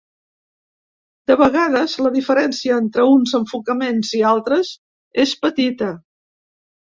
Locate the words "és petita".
5.25-5.91